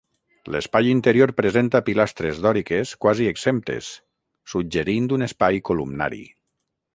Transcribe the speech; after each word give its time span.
L'espai 0.53 0.87
interior 0.93 1.33
presenta 1.41 1.81
pilastres 1.89 2.39
dòriques 2.45 2.93
quasi 3.05 3.29
exemptes, 3.33 3.91
suggerint 4.55 5.13
un 5.19 5.27
espai 5.29 5.61
columnari. 5.71 6.23